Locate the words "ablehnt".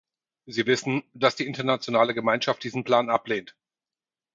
3.11-3.55